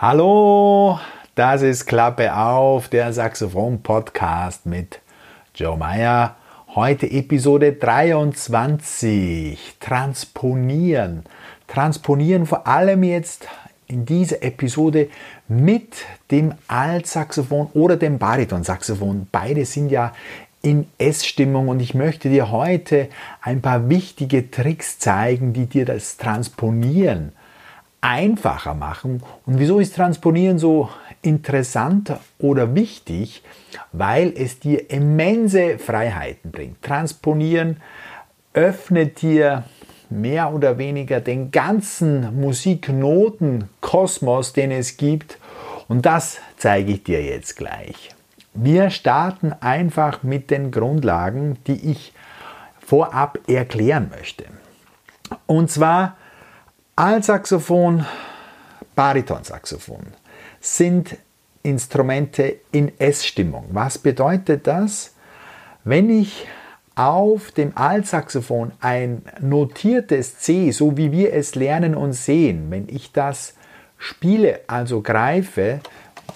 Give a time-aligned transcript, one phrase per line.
[0.00, 1.00] Hallo,
[1.34, 5.00] das ist Klappe auf, der Saxophon-Podcast mit
[5.56, 6.36] Joe Meyer.
[6.76, 9.58] Heute Episode 23.
[9.80, 11.24] Transponieren.
[11.66, 13.48] Transponieren vor allem jetzt
[13.88, 15.08] in dieser Episode
[15.48, 19.26] mit dem Altsaxophon oder dem Baritonsaxophon.
[19.32, 20.12] Beide sind ja
[20.62, 23.08] in S-Stimmung und ich möchte dir heute
[23.40, 27.32] ein paar wichtige Tricks zeigen, die dir das Transponieren
[28.00, 29.22] einfacher machen.
[29.46, 30.88] Und wieso ist Transponieren so
[31.22, 33.42] interessant oder wichtig?
[33.92, 36.82] Weil es dir immense Freiheiten bringt.
[36.82, 37.78] Transponieren
[38.54, 39.64] öffnet dir
[40.10, 45.38] mehr oder weniger den ganzen Musiknotenkosmos, den es gibt.
[45.86, 48.10] Und das zeige ich dir jetzt gleich.
[48.54, 52.12] Wir starten einfach mit den Grundlagen, die ich
[52.80, 54.44] vorab erklären möchte.
[55.46, 56.16] Und zwar
[56.98, 58.04] Altsaxophon,
[58.96, 60.02] Baritonsaxophon
[60.58, 61.16] sind
[61.62, 63.66] Instrumente in S-Stimmung.
[63.70, 65.14] Was bedeutet das?
[65.84, 66.48] Wenn ich
[66.96, 73.12] auf dem Altsaxophon ein notiertes C, so wie wir es lernen und sehen, wenn ich
[73.12, 73.54] das
[73.96, 75.78] spiele, also greife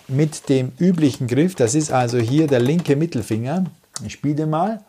[0.06, 3.64] mit dem üblichen Griff, das ist also hier der linke Mittelfinger,
[4.06, 4.84] ich spiele mal.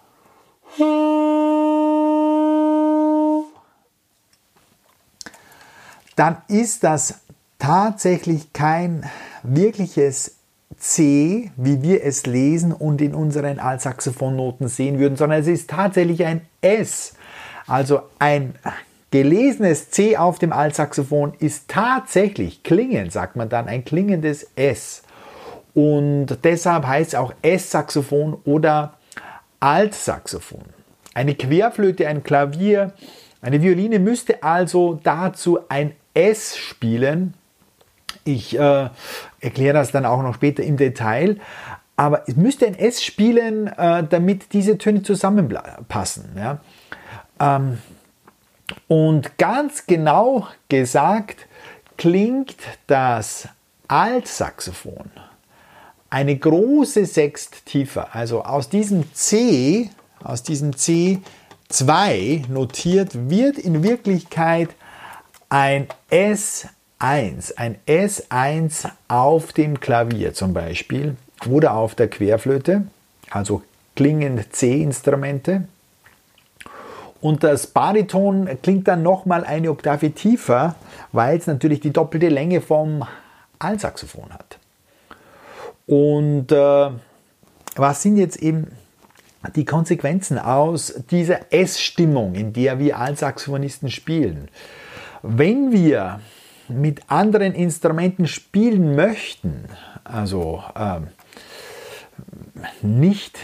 [6.16, 7.20] Dann ist das
[7.60, 9.10] tatsächlich kein
[9.44, 10.38] wirkliches
[10.78, 16.26] C, wie wir es lesen und in unseren Altsaxophonnoten sehen würden, sondern es ist tatsächlich
[16.26, 17.14] ein S.
[17.68, 18.56] Also ein
[19.12, 25.04] gelesenes C auf dem Altsaxophon ist tatsächlich klingend, sagt man dann, ein klingendes S.
[25.74, 28.94] Und deshalb heißt es auch S-Saxophon oder
[29.60, 30.64] Altsaxophon.
[31.14, 32.94] Eine Querflöte, ein Klavier,
[33.42, 37.34] eine Violine müsste also dazu ein S spielen.
[38.24, 38.90] Ich äh,
[39.40, 41.38] erkläre das dann auch noch später im Detail.
[41.96, 46.36] Aber es müsste ein S spielen, äh, damit diese Töne zusammenpassen.
[46.38, 46.60] Ja?
[47.40, 47.78] Ähm,
[48.88, 51.48] und ganz genau gesagt
[51.98, 52.56] klingt
[52.88, 53.48] das
[53.88, 55.12] Altsaxophon
[56.14, 58.14] eine große Sext tiefer.
[58.14, 59.90] Also aus diesem C,
[60.24, 64.70] aus diesem C2 notiert wird in Wirklichkeit
[65.54, 71.16] ein S1, ein S1 auf dem Klavier zum Beispiel
[71.48, 72.88] oder auf der Querflöte,
[73.30, 73.62] also
[73.96, 75.66] klingend C-Instrumente.
[77.22, 80.76] Und das Bariton klingt dann nochmal eine Oktave tiefer,
[81.12, 83.06] weil es natürlich die doppelte Länge vom
[83.60, 84.58] Altsaxophon hat.
[85.86, 86.90] Und äh,
[87.76, 88.72] was sind jetzt eben
[89.56, 94.50] die Konsequenzen aus dieser S-Stimmung, in der wir Altsaxophonisten spielen?
[95.26, 96.20] Wenn wir
[96.68, 99.64] mit anderen Instrumenten spielen möchten,
[100.04, 101.00] also äh,
[102.86, 103.40] nicht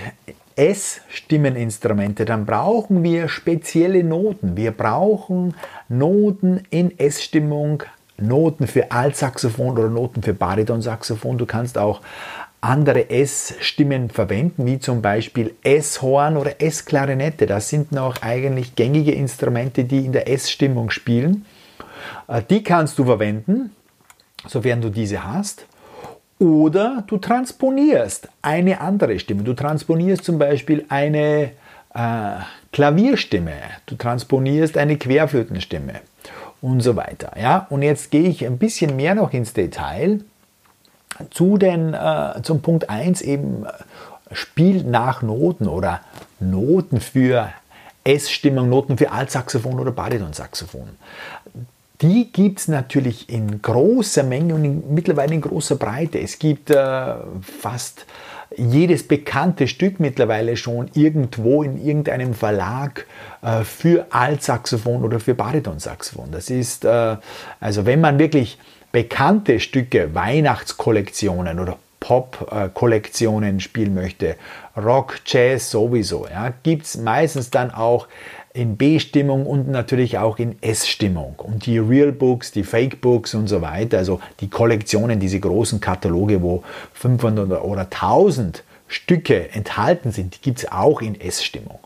[0.58, 4.58] S-Stimmeninstrumente, dann brauchen wir spezielle Noten.
[4.58, 5.56] Wir brauchen
[5.88, 7.84] Noten in S-Stimmung,
[8.18, 11.38] Noten für Altsaxophon oder Noten für Baritonsaxophon.
[11.38, 12.02] Du kannst auch
[12.60, 17.46] andere S-Stimmen verwenden, wie zum Beispiel S-Horn oder S-Klarinette.
[17.46, 21.46] Das sind noch eigentlich gängige Instrumente, die in der S-Stimmung spielen.
[22.28, 23.76] Äh, die kannst du verwenden,
[24.48, 25.66] sofern du diese hast.
[26.40, 29.44] Oder du transponierst eine andere Stimme.
[29.44, 31.52] Du transponierst zum Beispiel eine
[31.94, 32.36] äh,
[32.72, 33.54] Klavierstimme.
[33.86, 35.96] Du transponierst eine Querflötenstimme
[36.62, 37.34] und so weiter.
[37.40, 37.68] Ja?
[37.70, 40.22] Und jetzt gehe ich ein bisschen mehr noch ins Detail
[41.32, 46.02] zu den, äh, zum Punkt 1 eben äh, Spiel nach Noten oder
[46.40, 47.50] Noten für
[48.04, 50.90] S-Stimmung, Noten für Altsaxophon oder Baritonsaxophon.
[52.02, 56.20] Die gibt es natürlich in großer Menge und in, mittlerweile in großer Breite.
[56.20, 58.06] Es gibt äh, fast
[58.56, 63.06] jedes bekannte Stück mittlerweile schon irgendwo in irgendeinem Verlag
[63.42, 66.32] äh, für Altsaxophon oder für Baritonsaxophon.
[66.32, 67.18] Das ist, äh,
[67.60, 68.58] also wenn man wirklich
[68.92, 74.38] bekannte Stücke, Weihnachtskollektionen oder Pop-Kollektionen spielen möchte,
[74.78, 78.08] Rock, Jazz sowieso, ja, gibt es meistens dann auch
[78.54, 81.36] in B-Stimmung und natürlich auch in S-Stimmung.
[81.38, 85.80] Und die Real Books, die Fake Books und so weiter, also die Kollektionen, diese großen
[85.80, 86.64] Kataloge, wo
[86.94, 91.80] 500 oder 1000 Stücke enthalten sind, die gibt es auch in S-Stimmung.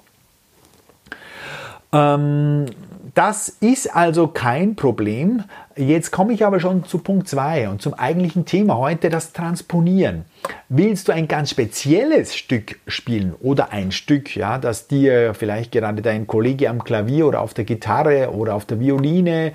[1.94, 2.66] Ähm,
[3.14, 5.44] das ist also kein Problem.
[5.76, 10.26] Jetzt komme ich aber schon zu Punkt 2 und zum eigentlichen Thema heute, das Transponieren.
[10.68, 16.02] Willst du ein ganz spezielles Stück spielen oder ein Stück, ja, das dir vielleicht gerade
[16.02, 19.54] dein Kollege am Klavier oder auf der Gitarre oder auf der Violine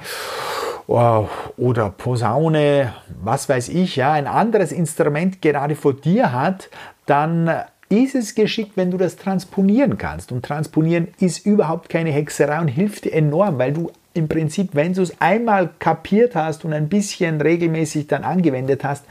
[0.87, 6.71] oder Posaune, was weiß ich, ja, ein anderes Instrument gerade vor dir hat,
[7.05, 7.51] dann
[7.89, 10.33] ist es geschickt, wenn du das transponieren kannst.
[10.33, 14.95] Und transponieren ist überhaupt keine Hexerei und hilft dir enorm, weil du im Prinzip, wenn
[14.95, 19.05] du es einmal kapiert hast und ein bisschen regelmäßig dann angewendet hast,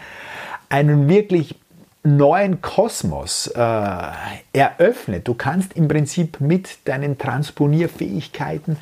[0.70, 1.56] einen wirklich
[2.04, 4.12] neuen Kosmos äh,
[4.54, 5.28] eröffnet.
[5.28, 8.78] Du kannst im Prinzip mit deinen Transponierfähigkeiten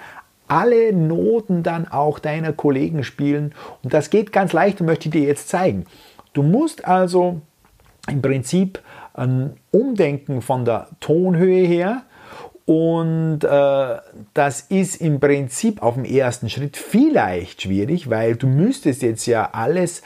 [0.48, 3.54] alle Noten dann auch deiner Kollegen spielen.
[3.84, 5.86] Und das geht ganz leicht und möchte ich dir jetzt zeigen.
[6.34, 7.42] Du musst also
[8.08, 8.80] im Prinzip
[9.16, 12.04] ein Umdenken von der Tonhöhe her.
[12.66, 13.96] Und äh,
[14.34, 19.50] das ist im Prinzip auf dem ersten Schritt vielleicht schwierig, weil du müsstest jetzt ja
[19.52, 20.02] alles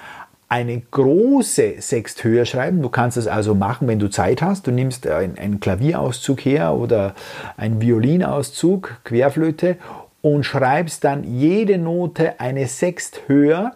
[0.49, 2.81] eine große Sexthöhe schreiben.
[2.81, 4.67] Du kannst es also machen, wenn du Zeit hast.
[4.67, 7.13] Du nimmst einen Klavierauszug her oder
[7.55, 9.77] einen Violinauszug, Querflöte
[10.21, 13.75] und schreibst dann jede Note eine Sechst höher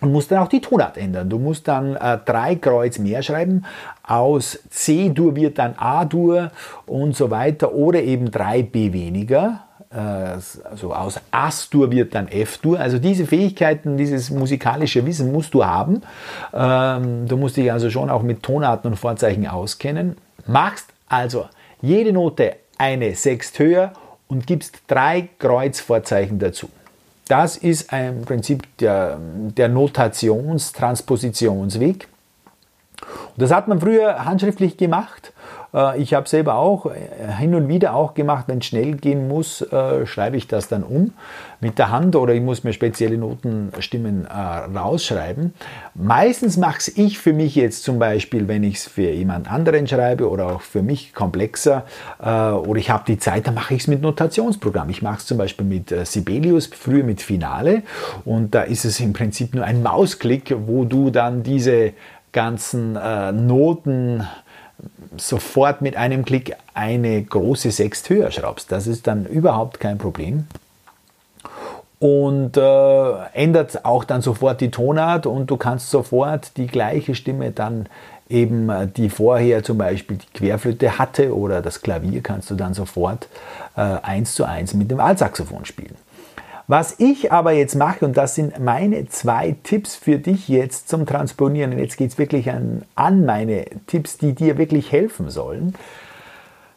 [0.00, 1.28] und musst dann auch die Tonart ändern.
[1.28, 3.64] Du musst dann äh, drei Kreuz mehr schreiben.
[4.02, 6.50] Aus C-Dur wird dann A-Dur
[6.86, 9.64] und so weiter oder eben drei B weniger.
[9.92, 12.78] Äh, also aus As-Dur wird dann F-Dur.
[12.78, 16.02] Also diese Fähigkeiten, dieses musikalische Wissen musst du haben.
[16.52, 20.16] Ähm, du musst dich also schon auch mit Tonarten und Vorzeichen auskennen.
[20.46, 21.46] Machst also
[21.82, 23.92] jede Note eine Sechst höher
[24.28, 26.70] und gibst drei Kreuzvorzeichen dazu.
[27.30, 32.08] Das ist im Prinzip der, der Notations-Transpositionsweg.
[33.36, 35.32] Das hat man früher handschriftlich gemacht
[35.98, 36.98] ich habe selber auch äh,
[37.38, 40.82] hin und wieder auch gemacht, wenn es schnell gehen muss, äh, schreibe ich das dann
[40.82, 41.12] um
[41.60, 45.52] mit der Hand oder ich muss mir spezielle Notenstimmen rausschreiben.
[45.94, 50.30] Meistens mache ich für mich jetzt zum Beispiel, wenn ich es für jemand anderen schreibe
[50.30, 51.84] oder auch für mich komplexer
[52.18, 54.88] oder ich habe die Zeit, dann mache ich es mit Notationsprogramm.
[54.88, 57.82] Ich mache es zum Beispiel mit Sibelius, früher mit Finale
[58.24, 61.92] und da ist es im Prinzip nur ein Mausklick, wo du dann diese
[62.32, 62.94] ganzen
[63.46, 64.26] Noten
[65.16, 68.70] sofort mit einem Klick eine große Sext höher schraubst.
[68.70, 70.46] Das ist dann überhaupt kein Problem.
[71.98, 77.50] Und äh, ändert auch dann sofort die Tonart und du kannst sofort die gleiche Stimme
[77.50, 77.86] dann
[78.30, 82.72] eben, äh, die vorher zum Beispiel die Querflöte hatte oder das Klavier, kannst du dann
[82.72, 83.28] sofort
[83.76, 85.94] äh, eins zu eins mit dem Altsaxophon spielen.
[86.70, 91.04] Was ich aber jetzt mache, und das sind meine zwei Tipps für dich jetzt zum
[91.04, 95.74] Transponieren, und jetzt geht es wirklich an, an meine Tipps, die dir wirklich helfen sollen.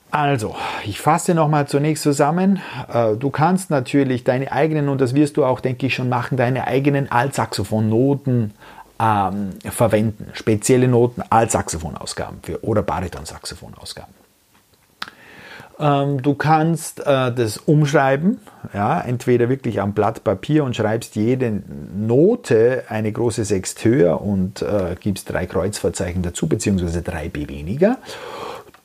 [0.10, 2.60] Also, ich fasse nochmal zunächst zusammen.
[2.92, 6.38] Äh, du kannst natürlich deine eigenen, und das wirst du auch, denke ich, schon machen,
[6.38, 8.56] deine eigenen Altsaxophon-Noten
[9.00, 10.32] ähm, verwenden.
[10.34, 14.23] Spezielle Noten, Altsaxophonausgaben für, oder Baritonsaxophonausgaben.
[15.84, 18.40] Ähm, du kannst äh, das umschreiben,
[18.74, 21.62] ja, entweder wirklich am Blatt Papier und schreibst jede
[21.94, 27.98] Note eine große Sechst höher und äh, gibst drei Kreuzverzeichen dazu, beziehungsweise drei B weniger.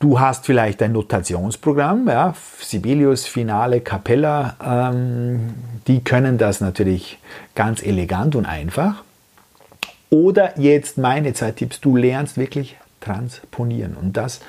[0.01, 4.57] Du hast vielleicht ein Notationsprogramm, ja, Sibelius, Finale, Capella,
[4.93, 5.55] ähm,
[5.87, 7.19] die können das natürlich
[7.55, 9.05] ganz elegant und einfach.
[10.11, 13.97] Oder jetzt meine zwei Tipps, du lernst wirklich transponieren.
[13.97, 14.41] Und das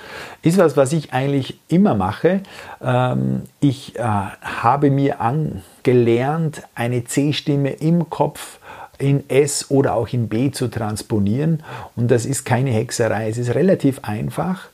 [0.41, 2.41] ist was, was ich eigentlich immer mache.
[2.81, 8.59] Ähm, ich äh, habe mir angelernt, eine C-Stimme im Kopf
[8.97, 11.63] in S oder auch in B zu transponieren.
[11.95, 13.29] Und das ist keine Hexerei.
[13.29, 14.68] Es ist relativ einfach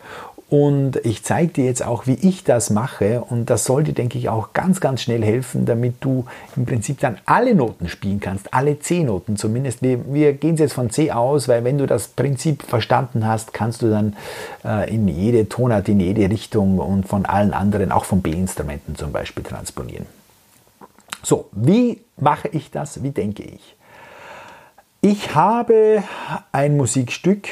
[0.47, 3.21] und ich zeige dir jetzt auch, wie ich das mache.
[3.21, 6.25] Und das sollte, denke ich, auch ganz, ganz schnell helfen, damit du
[6.55, 9.81] im Prinzip dann alle Noten spielen kannst, alle C-Noten zumindest.
[9.81, 13.81] Wir, wir gehen jetzt von C aus, weil wenn du das Prinzip verstanden hast, kannst
[13.81, 14.15] du dann
[14.63, 19.11] äh, in jede Tonart, in jede Richtung und von allen anderen, auch von B-Instrumenten zum
[19.11, 20.05] Beispiel, transponieren.
[21.23, 23.01] So, wie mache ich das?
[23.01, 23.75] Wie denke ich?
[25.01, 26.03] Ich habe
[26.51, 27.47] ein Musikstück.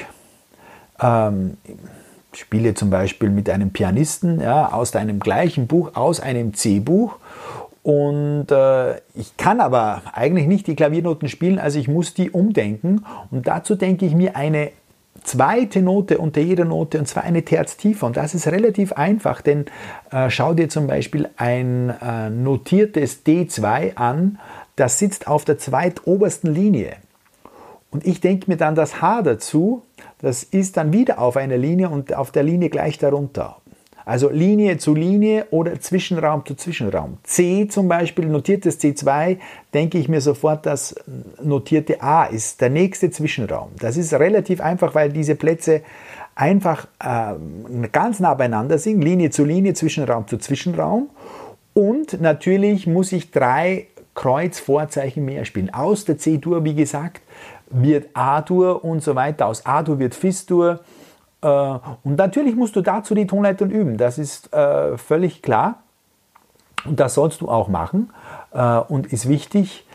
[1.02, 1.58] Ähm,
[2.38, 7.18] spiele zum Beispiel mit einem Pianisten ja, aus einem gleichen Buch, aus einem C-Buch.
[7.84, 13.06] Und äh, ich kann aber eigentlich nicht die Klaviernoten spielen, also ich muss die umdenken.
[13.30, 14.72] Und dazu denke ich mir eine
[15.24, 18.08] zweite Note unter jeder Note und zwar eine Terz tiefer.
[18.08, 19.66] Und das ist relativ einfach, denn
[20.12, 24.40] äh, schau dir zum Beispiel ein äh, notiertes D2 an,
[24.75, 26.96] das sitzt auf der zweitobersten Linie.
[27.92, 29.84] Und ich denke mir dann das H dazu,
[30.20, 33.58] das ist dann wieder auf einer Linie und auf der Linie gleich darunter.
[34.06, 37.20] Also Linie zu Linie oder Zwischenraum zu Zwischenraum.
[37.24, 39.38] C zum Beispiel, notiertes C2,
[39.74, 40.96] denke ich mir sofort, das
[41.42, 43.70] notierte A ist der nächste Zwischenraum.
[43.80, 45.84] Das ist relativ einfach, weil diese Plätze
[46.36, 49.02] einfach äh, ganz nah beieinander sind.
[49.02, 51.10] Linie zu Linie, Zwischenraum zu Zwischenraum.
[51.74, 55.74] Und natürlich muss ich drei Kreuz, Vorzeichen mehr spielen.
[55.74, 57.22] Aus der C-Dur, wie gesagt,
[57.74, 59.48] wird A-Dur und so weiter.
[59.48, 60.80] Aus A-Dur wird Fis-Dur.
[61.42, 63.98] Äh, und natürlich musst du dazu die Tonleitern üben.
[63.98, 65.80] Das ist äh, völlig klar.
[66.86, 68.12] Und das sollst du auch machen
[68.53, 69.86] äh, und ist wichtig.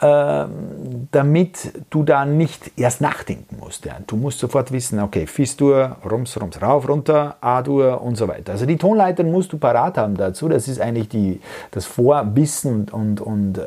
[0.00, 3.88] Ähm, damit du da nicht erst nachdenken musst.
[4.06, 8.52] Du musst sofort wissen, okay, Fis-Dur, Rums, Rums, rauf, runter, A-Dur und so weiter.
[8.52, 10.48] Also die Tonleitern musst du parat haben dazu.
[10.48, 11.40] Das ist eigentlich die,
[11.72, 13.60] das Vorwissen und, und, und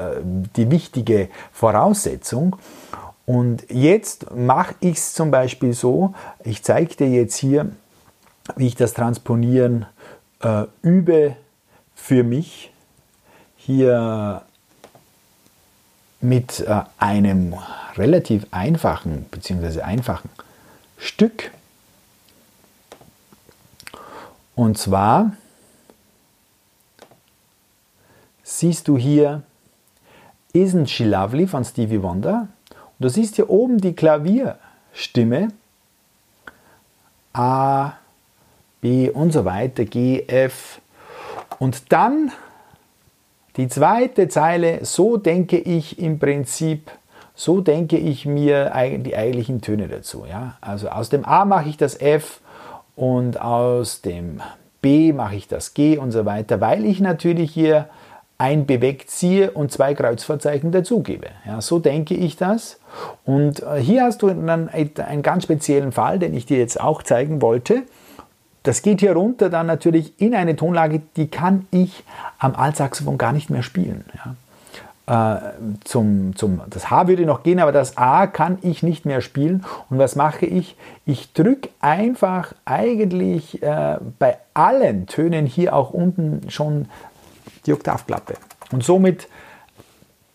[0.56, 2.56] die wichtige Voraussetzung.
[3.26, 6.14] Und jetzt mache ich es zum Beispiel so,
[6.44, 7.72] ich zeige dir jetzt hier,
[8.56, 9.86] wie ich das Transponieren
[10.42, 11.36] äh, übe
[11.96, 12.72] für mich.
[13.56, 14.42] Hier
[16.20, 17.56] mit äh, einem
[17.96, 19.82] relativ einfachen bzw.
[19.82, 20.30] einfachen
[20.98, 21.52] Stück.
[24.56, 25.32] Und zwar
[28.44, 29.44] siehst du hier
[30.54, 32.48] Isn't She Lovely von Stevie Wonder.
[33.02, 35.48] Du siehst hier oben die Klavierstimme.
[37.34, 37.94] A,
[38.80, 40.82] B und so weiter, G, F.
[41.58, 42.32] Und dann
[43.58, 46.92] die zweite Zeile, so denke ich im Prinzip,
[47.34, 50.26] so denke ich mir die eigentlichen Töne dazu.
[50.30, 50.58] Ja?
[50.62, 52.40] Also aus dem A mache ich das F
[52.96, 54.42] und aus dem
[54.84, 57.90] B mache ich das G und so weiter, weil ich natürlich hier
[58.42, 61.28] ein B wegziehe und zwei Kreuzvorzeichen dazugebe.
[61.46, 62.80] Ja, so denke ich das.
[63.24, 67.04] Und äh, hier hast du dann einen ganz speziellen Fall, den ich dir jetzt auch
[67.04, 67.84] zeigen wollte.
[68.64, 72.04] Das geht hier runter dann natürlich in eine Tonlage, die kann ich
[72.40, 74.06] am Altsaxophon gar nicht mehr spielen.
[74.26, 74.36] Ja.
[75.08, 75.40] Äh,
[75.84, 79.66] zum, zum, das H würde noch gehen, aber das A kann ich nicht mehr spielen.
[79.90, 80.76] Und was mache ich?
[81.06, 86.88] Ich drücke einfach eigentlich äh, bei allen Tönen hier auch unten schon
[87.66, 88.36] die Oktavklappe.
[88.72, 89.28] Und somit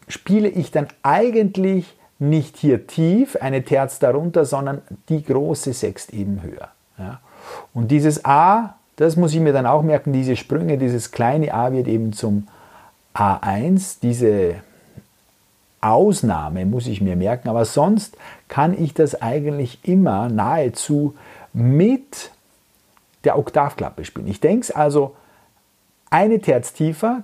[0.08, 6.42] spiele ich dann eigentlich nicht hier tief eine Terz darunter, sondern die große Sext eben
[6.42, 6.68] höher.
[6.98, 7.20] Ja.
[7.74, 11.72] Und dieses A, das muss ich mir dann auch merken, diese Sprünge, dieses kleine A
[11.72, 12.48] wird eben zum
[13.14, 14.56] A1, diese
[15.80, 18.16] Ausnahme muss ich mir merken, aber sonst
[18.48, 21.14] kann ich das eigentlich immer nahezu
[21.52, 22.30] mit
[23.24, 24.26] der Oktavklappe spielen.
[24.26, 25.14] Ich denke es also
[26.10, 27.22] eine Terz tiefer,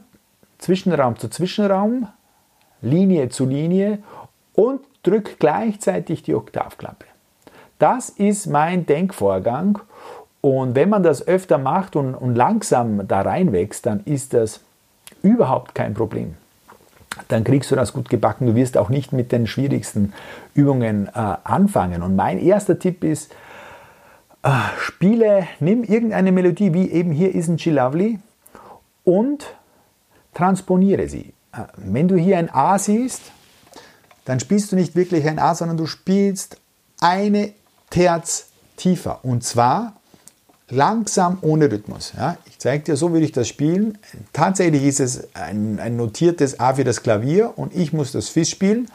[0.59, 2.09] Zwischenraum zu Zwischenraum,
[2.81, 3.99] Linie zu Linie
[4.55, 7.07] und drücke gleichzeitig die Oktavklappe.
[7.79, 9.81] Das ist mein Denkvorgang
[10.41, 14.61] und wenn man das öfter macht und, und langsam da reinwächst, dann ist das
[15.23, 16.35] überhaupt kein Problem.
[17.29, 18.47] Dann kriegst du das gut gebacken.
[18.47, 20.13] Du wirst auch nicht mit den schwierigsten
[20.55, 21.11] Übungen äh,
[21.45, 22.03] anfangen.
[22.03, 23.33] Und mein erster Tipp ist,
[24.43, 24.49] äh,
[24.79, 28.19] spiele, nimm irgendeine Melodie, wie eben hier Isn't She Lovely,
[29.05, 29.47] und
[30.35, 31.35] transponiere sie.
[31.53, 33.21] Äh, wenn du hier ein A siehst,
[34.25, 36.59] dann spielst du nicht wirklich ein A, sondern du spielst
[37.01, 37.53] eine
[37.91, 39.21] Terz tiefer.
[39.25, 39.95] Und zwar
[40.69, 42.13] langsam ohne Rhythmus.
[42.17, 42.37] Ja?
[42.47, 43.99] Ich zeige dir, so würde ich das spielen.
[44.33, 48.49] Tatsächlich ist es ein, ein notiertes A für das Klavier und ich muss das Fis
[48.49, 48.89] spielen.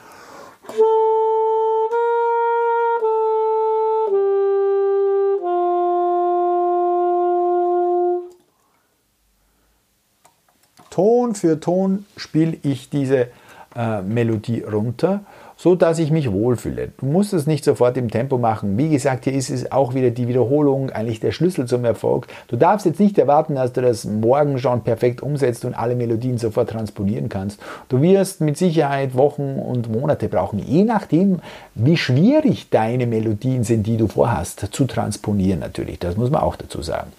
[10.97, 13.27] Ton für Ton spiele ich diese
[13.75, 15.21] äh, Melodie runter
[15.57, 16.91] so dass ich mich wohlfühle.
[16.99, 18.77] Du musst es nicht sofort im Tempo machen.
[18.77, 22.27] Wie gesagt, hier ist es auch wieder die Wiederholung eigentlich der Schlüssel zum Erfolg.
[22.47, 26.37] Du darfst jetzt nicht erwarten, dass du das morgen schon perfekt umsetzt und alle Melodien
[26.37, 27.59] sofort transponieren kannst.
[27.89, 31.39] Du wirst mit Sicherheit Wochen und Monate brauchen, je nachdem,
[31.73, 35.97] wie schwierig deine Melodien sind, die du vorhast, zu transponieren natürlich.
[35.97, 37.11] Das muss man auch dazu sagen.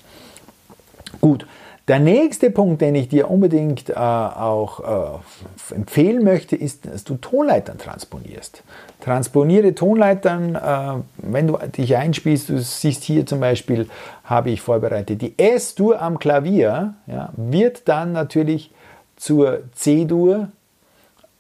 [1.20, 1.46] Gut,
[1.88, 5.22] der nächste Punkt, den ich dir unbedingt äh, auch
[5.70, 8.62] äh, empfehlen möchte, ist, dass du Tonleitern transponierst.
[9.00, 13.88] Transponiere Tonleitern, äh, wenn du dich einspielst, du siehst hier zum Beispiel,
[14.24, 18.70] habe ich vorbereitet, die S-Dur am Klavier ja, wird dann natürlich
[19.16, 20.48] zur C-Dur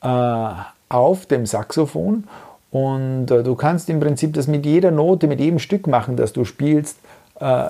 [0.02, 0.48] äh,
[0.88, 2.24] auf dem Saxophon
[2.70, 6.32] und äh, du kannst im Prinzip das mit jeder Note, mit jedem Stück machen, das
[6.32, 6.98] du spielst
[7.40, 7.68] äh,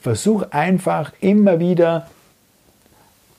[0.00, 2.08] Versuch einfach immer wieder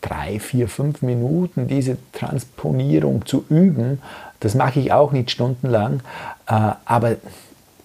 [0.01, 4.01] drei, vier, fünf Minuten diese Transponierung zu üben.
[4.39, 6.01] Das mache ich auch nicht stundenlang,
[6.47, 7.17] äh, aber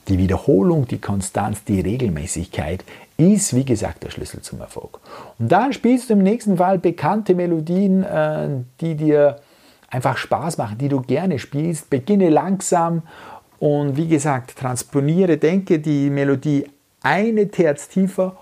[0.09, 2.85] die Wiederholung, die Konstanz, die Regelmäßigkeit
[3.17, 5.01] ist, wie gesagt, der Schlüssel zum Erfolg.
[5.39, 8.49] Und dann spielst du im nächsten Fall bekannte Melodien, äh,
[8.81, 9.37] die dir
[9.89, 11.91] einfach Spaß machen, die du gerne spielst.
[11.91, 13.03] Beginne langsam
[13.59, 16.67] und wie gesagt, transponiere, denke die Melodie
[17.03, 18.37] eine Terz tiefer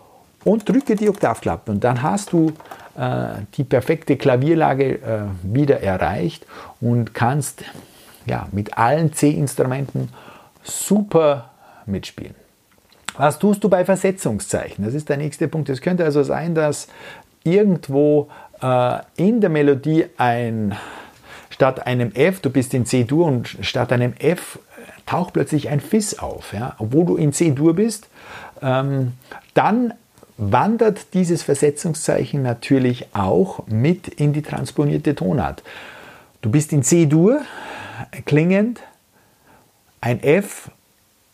[0.44, 2.52] und drücke die Oktavklappe und dann hast du
[2.96, 6.46] äh, die perfekte Klavierlage äh, wieder erreicht
[6.80, 7.64] und kannst
[8.26, 10.08] ja, mit allen C-Instrumenten
[10.62, 11.50] super
[11.86, 12.34] mitspielen.
[13.16, 14.84] Was tust du bei Versetzungszeichen?
[14.84, 15.68] Das ist der nächste Punkt.
[15.68, 16.88] Es könnte also sein, dass
[17.44, 18.28] irgendwo
[18.62, 20.74] äh, in der Melodie ein
[21.50, 24.58] statt einem F, du bist in C-Dur und statt einem F
[25.04, 28.08] taucht plötzlich ein Fis auf, ja, obwohl du in C-Dur bist,
[28.62, 29.12] ähm,
[29.54, 29.94] dann
[30.36, 35.62] wandert dieses Versetzungszeichen natürlich auch mit in die transponierte Tonart.
[36.40, 37.42] Du bist in C-Dur
[38.24, 38.80] klingend,
[40.00, 40.70] ein F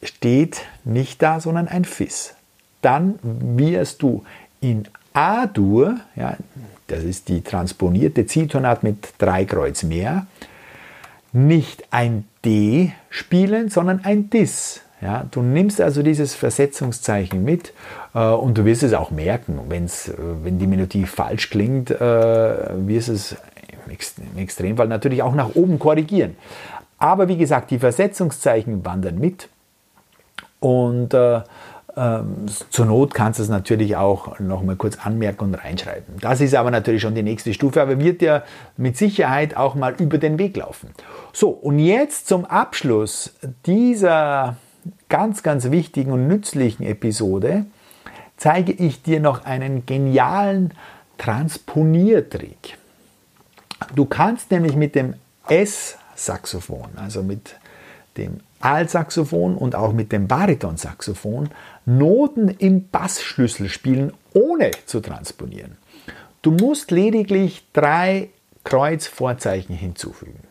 [0.02, 2.34] steht nicht da, sondern ein Fis.
[2.82, 4.24] Dann wirst du
[4.60, 6.36] in A-Dur, ja,
[6.86, 10.26] das ist die transponierte Zieltonart mit drei Kreuz mehr,
[11.32, 14.82] nicht ein D spielen, sondern ein Dis.
[15.00, 17.72] Ja, du nimmst also dieses Versetzungszeichen mit
[18.14, 22.00] äh, und du wirst es auch merken, wenn's, äh, wenn die Melodie falsch klingt, äh,
[22.86, 23.36] wirst es
[23.86, 26.36] im Extremfall natürlich auch nach oben korrigieren.
[26.98, 29.48] Aber wie gesagt, die Versetzungszeichen wandern mit
[30.60, 31.42] und äh,
[31.96, 36.16] ähm, zur Not kannst du es natürlich auch noch mal kurz anmerken und reinschreiben.
[36.20, 38.42] Das ist aber natürlich schon die nächste Stufe, aber wird dir
[38.76, 40.90] mit Sicherheit auch mal über den Weg laufen.
[41.32, 43.34] So, und jetzt zum Abschluss
[43.66, 44.56] dieser
[45.08, 47.66] ganz, ganz wichtigen und nützlichen Episode
[48.36, 50.72] zeige ich dir noch einen genialen
[51.18, 52.78] Transponiertrick.
[53.94, 55.14] Du kannst nämlich mit dem
[55.48, 57.56] S-Saxophon, also mit
[58.16, 61.50] dem Altsaxophon und auch mit dem Baritonsaxophon
[61.86, 65.78] Noten im Bassschlüssel spielen, ohne zu transponieren.
[66.42, 68.28] Du musst lediglich drei
[68.64, 70.47] Kreuzvorzeichen hinzufügen.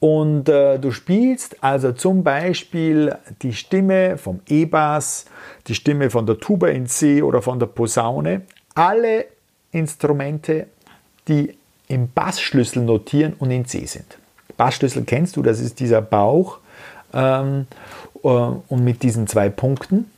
[0.00, 5.26] Und äh, du spielst also zum Beispiel die Stimme vom E-Bass,
[5.66, 8.42] die Stimme von der Tuba in C oder von der Posaune,
[8.74, 9.26] alle
[9.72, 10.68] Instrumente,
[11.26, 11.56] die
[11.88, 14.18] im Bassschlüssel notieren und in C sind.
[14.56, 16.58] Bassschlüssel kennst du, das ist dieser Bauch
[17.12, 17.66] ähm,
[18.22, 20.10] äh, und mit diesen zwei Punkten.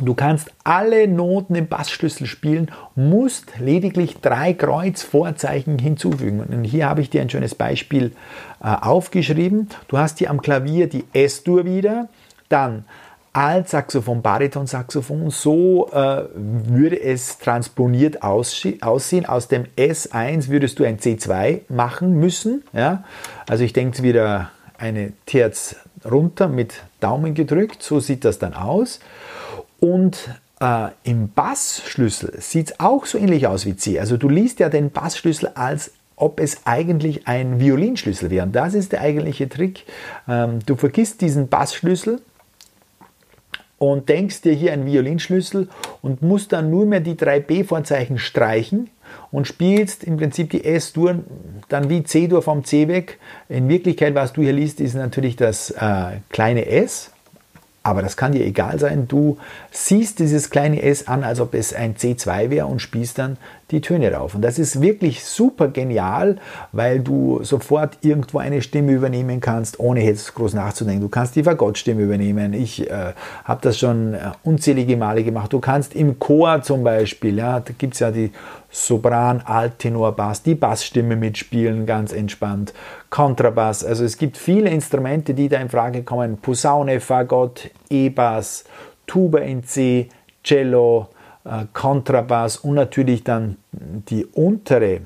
[0.00, 6.40] Du kannst alle Noten im Bassschlüssel spielen, musst lediglich drei Kreuzvorzeichen hinzufügen.
[6.40, 8.12] Und hier habe ich dir ein schönes Beispiel
[8.62, 9.68] äh, aufgeschrieben.
[9.86, 12.08] Du hast hier am Klavier die S-Dur wieder,
[12.48, 12.84] dann
[13.34, 18.80] Altsaxophon, Baritonsaxophon, so äh, würde es transponiert aussehen.
[19.26, 22.64] Aus dem S1 würdest du ein C2 machen müssen.
[22.72, 23.04] Ja?
[23.48, 29.00] Also ich denke wieder eine Terz runter mit Daumen gedrückt, so sieht das dann aus.
[29.84, 30.30] Und
[30.62, 34.00] äh, im Bassschlüssel sieht es auch so ähnlich aus wie C.
[34.00, 38.46] Also du liest ja den Bassschlüssel als ob es eigentlich ein Violinschlüssel wäre.
[38.46, 39.84] Und das ist der eigentliche Trick.
[40.26, 42.22] Ähm, du vergisst diesen Bassschlüssel
[43.76, 45.68] und denkst dir hier einen Violinschlüssel
[46.00, 48.88] und musst dann nur mehr die drei B-Vorzeichen streichen
[49.30, 51.24] und spielst im Prinzip die S-Dur
[51.68, 53.18] dann wie C-Dur vom C weg.
[53.50, 57.10] In Wirklichkeit, was du hier liest, ist natürlich das äh, kleine S
[57.86, 59.06] aber das kann dir egal sein.
[59.08, 59.36] Du
[59.70, 63.36] siehst dieses kleine S an, als ob es ein C2 wäre und spielst dann
[63.70, 64.34] die Töne rauf.
[64.34, 66.36] Und das ist wirklich super genial,
[66.72, 71.02] weil du sofort irgendwo eine Stimme übernehmen kannst, ohne jetzt groß nachzudenken.
[71.02, 72.54] Du kannst die Fagottstimme übernehmen.
[72.54, 73.12] Ich äh,
[73.44, 75.52] habe das schon äh, unzählige Male gemacht.
[75.52, 78.32] Du kannst im Chor zum Beispiel, ja, da gibt es ja die
[78.74, 82.74] Sopran, Alt, Tenor, Bass, die Bassstimme mitspielen, ganz entspannt,
[83.08, 83.84] Kontrabass.
[83.84, 86.38] Also es gibt viele Instrumente, die da in Frage kommen.
[86.38, 88.64] Posaune, Fagott, E-Bass,
[89.06, 90.08] Tuba in C,
[90.42, 91.08] Cello,
[91.44, 95.02] äh, Kontrabass und natürlich dann die untere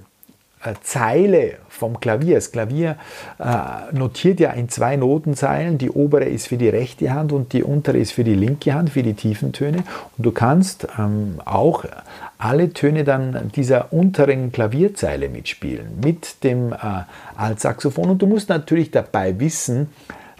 [0.82, 2.36] Zeile vom Klavier.
[2.36, 2.96] Das Klavier
[3.38, 5.78] äh, notiert ja in zwei Notenzeilen.
[5.78, 8.90] Die obere ist für die rechte Hand und die untere ist für die linke Hand,
[8.90, 9.78] für die tiefen Töne.
[10.16, 11.84] Und du kannst ähm, auch
[12.38, 16.76] alle Töne dann dieser unteren Klavierzeile mitspielen mit dem äh,
[17.36, 18.10] Altsaxophon.
[18.10, 19.88] Und du musst natürlich dabei wissen,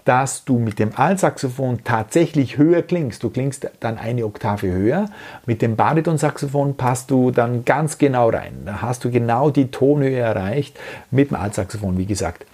[0.09, 3.23] dass du mit dem Altsaxophon tatsächlich höher klingst.
[3.23, 5.11] Du klingst dann eine Oktave höher.
[5.45, 8.63] Mit dem Baritonsaxophon passt du dann ganz genau rein.
[8.65, 10.79] Da hast du genau die Tonhöhe erreicht
[11.11, 12.47] mit dem Altsaxophon, wie gesagt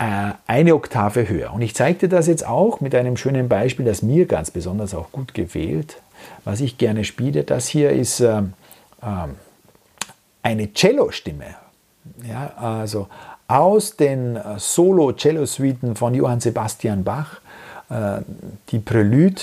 [0.00, 1.52] äh, eine Oktave höher.
[1.52, 4.94] Und ich zeige dir das jetzt auch mit einem schönen Beispiel, das mir ganz besonders
[4.94, 5.98] auch gut gefehlt,
[6.44, 7.44] was ich gerne spiele.
[7.44, 9.28] Das hier ist äh, äh,
[10.42, 11.54] eine Cello-Stimme.
[12.26, 13.08] Ja, also
[13.50, 17.40] aus den äh, Solo-Cello-Suiten von Johann Sebastian Bach,
[17.90, 18.20] äh,
[18.70, 19.42] die Prelude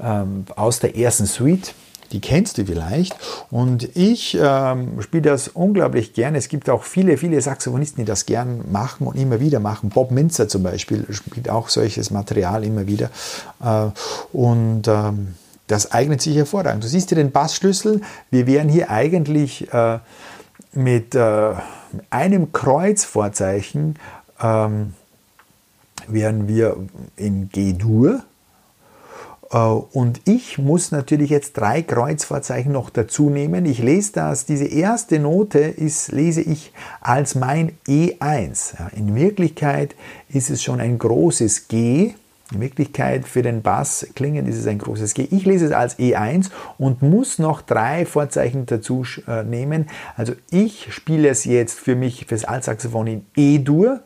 [0.00, 1.74] ähm, aus der ersten Suite.
[2.12, 3.14] Die kennst du vielleicht.
[3.50, 6.38] Und ich ähm, spiele das unglaublich gerne.
[6.38, 9.90] Es gibt auch viele, viele Saxophonisten, die das gern machen und immer wieder machen.
[9.90, 13.10] Bob Minzer zum Beispiel spielt auch solches Material immer wieder.
[13.62, 13.90] Äh,
[14.32, 15.34] und ähm,
[15.68, 16.82] das eignet sich hervorragend.
[16.82, 18.00] Du siehst hier den Bassschlüssel.
[18.30, 19.98] Wir wären hier eigentlich äh,
[20.72, 21.52] mit äh,
[22.10, 23.98] einem Kreuzvorzeichen
[24.40, 24.94] ähm,
[26.06, 26.76] wären wir
[27.16, 28.22] in G-Dur.
[29.50, 33.66] Äh, und ich muss natürlich jetzt drei Kreuzvorzeichen noch dazu nehmen.
[33.66, 38.92] Ich lese das, diese erste Note ist, lese ich als mein E1.
[38.94, 39.94] in Wirklichkeit
[40.28, 42.14] ist es schon ein großes G.
[42.52, 45.28] In Wirklichkeit für den Bass klingend ist es ein großes G.
[45.30, 49.88] Ich lese es als E1 und muss noch drei Vorzeichen dazu äh, nehmen.
[50.16, 54.00] Also ich spiele es jetzt für mich fürs Altsaxophon in E-Dur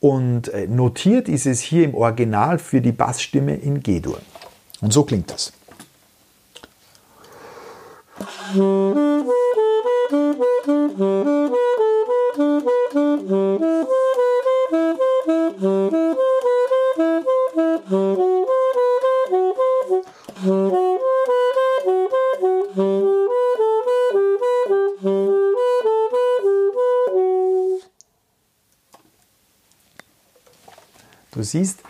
[0.00, 4.18] und äh, notiert ist es hier im Original für die Bassstimme in G-Dur.
[4.80, 5.52] Und so klingt das.
[8.54, 8.88] Du
[31.50, 31.80] siehst,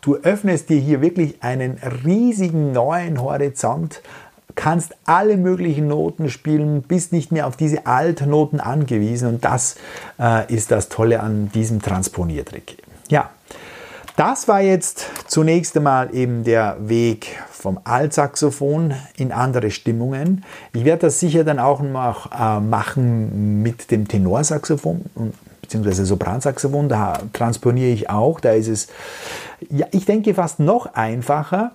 [0.00, 4.02] du öffnest dir hier wirklich einen riesigen neuen Horizont,
[4.54, 9.76] kannst alle möglichen Noten spielen, bist nicht mehr auf diese Altnoten angewiesen und das
[10.18, 12.82] äh, ist das Tolle an diesem Transponiertrick.
[13.08, 13.30] Ja,
[14.16, 20.44] das war jetzt zunächst einmal eben der Weg vom Altsaxophon in andere Stimmungen.
[20.74, 25.06] Ich werde das sicher dann auch noch äh, machen mit dem Tenorsaxophon
[25.70, 28.88] beziehungsweise Sopransaxophon, da transponiere ich auch, da ist es,
[29.70, 31.70] ja, ich denke fast noch einfacher.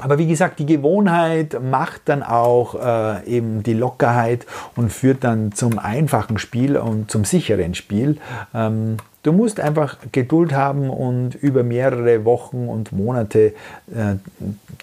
[0.00, 5.52] Aber wie gesagt, die Gewohnheit macht dann auch äh, eben die Lockerheit und führt dann
[5.52, 8.18] zum einfachen Spiel und zum sicheren Spiel.
[8.52, 13.54] Ähm, du musst einfach Geduld haben und über mehrere Wochen und Monate
[13.92, 14.14] äh,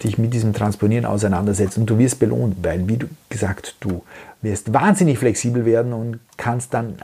[0.04, 4.04] dich mit diesem Transponieren auseinandersetzen und du wirst belohnt, weil, wie du gesagt, du
[4.42, 6.96] wirst wahnsinnig flexibel werden und kannst dann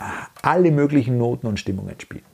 [0.42, 2.24] alle möglichen Noten und Stimmungen spielen.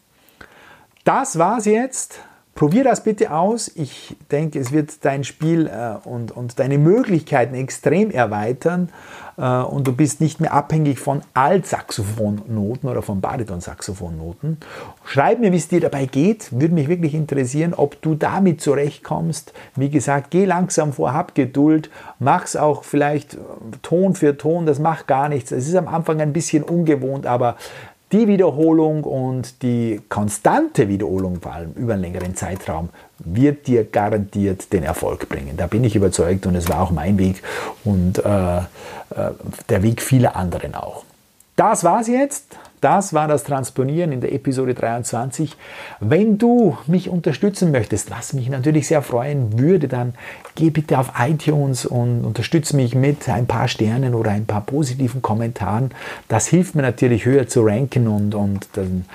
[1.04, 2.18] Das war's jetzt.
[2.54, 3.70] Probier das bitte aus.
[3.74, 8.90] Ich denke, es wird dein Spiel äh, und, und deine Möglichkeiten extrem erweitern
[9.36, 14.58] äh, und du bist nicht mehr abhängig von Altsaxophonnoten oder von Baritonsaxophonnoten.
[15.04, 16.52] Schreib mir, wie es dir dabei geht.
[16.52, 19.52] Würde mich wirklich interessieren, ob du damit zurechtkommst.
[19.74, 21.90] Wie gesagt, geh langsam vor, hab Geduld,
[22.20, 23.36] mach's auch vielleicht
[23.82, 25.50] Ton für Ton, das macht gar nichts.
[25.50, 27.56] Es ist am Anfang ein bisschen ungewohnt, aber
[28.14, 34.72] die Wiederholung und die konstante Wiederholung vor allem über einen längeren Zeitraum wird dir garantiert
[34.72, 35.57] den Erfolg bringen.
[35.57, 37.42] Da bin ich überzeugt und es war auch mein Weg
[37.83, 38.62] und äh, äh,
[39.68, 41.05] der Weg vieler anderen auch.
[41.56, 42.58] Das war's jetzt.
[42.80, 45.56] Das war das Transponieren in der Episode 23.
[46.00, 50.12] Wenn du mich unterstützen möchtest, was mich natürlich sehr freuen würde, dann
[50.54, 55.22] geh bitte auf iTunes und unterstütze mich mit ein paar Sternen oder ein paar positiven
[55.22, 55.92] Kommentaren.
[56.28, 59.06] Das hilft mir natürlich höher zu ranken und, und den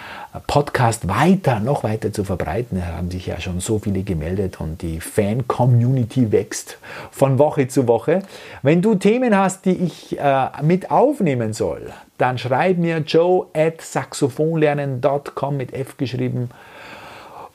[0.47, 2.79] Podcast weiter, noch weiter zu verbreiten.
[2.79, 6.79] Da haben sich ja schon so viele gemeldet und die Fan-Community wächst
[7.11, 8.23] von Woche zu Woche.
[8.63, 13.81] Wenn du Themen hast, die ich äh, mit aufnehmen soll, dann schreib mir joe at
[13.81, 16.49] saxophonlernen.com mit F geschrieben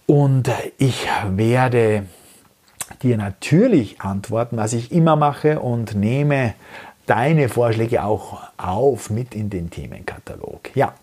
[0.07, 2.05] und ich werde
[3.03, 6.55] dir natürlich antworten, was ich immer mache und nehme
[7.07, 10.74] deine Vorschläge auch auf mit in den Themenkatalog.
[10.74, 10.94] Ja,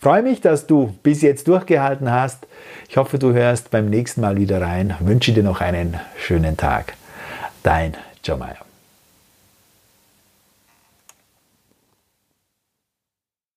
[0.00, 2.46] freue mich, dass du bis jetzt durchgehalten hast.
[2.88, 4.94] Ich hoffe, du hörst beim nächsten Mal wieder rein.
[5.00, 6.94] Wünsche dir noch einen schönen Tag.
[7.62, 8.65] Dein Joe Meyer.